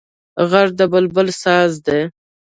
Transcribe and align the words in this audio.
غږ 0.49 0.69
د 0.79 0.81
بلبل 0.91 1.27
ساز 1.41 1.71
دی 1.85 1.99